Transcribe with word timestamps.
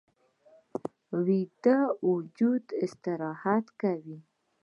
ویده 1.25 1.77
وجود 2.09 2.65
استراحت 2.83 3.65
کوي 3.81 4.19